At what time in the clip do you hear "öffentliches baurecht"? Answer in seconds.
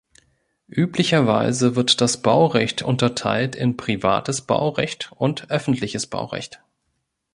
5.51-6.63